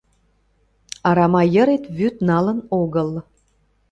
Арама 1.09 1.43
йырет 1.53 1.83
вӱд 1.97 2.15
налын 2.29 2.59
огыл 2.81 3.09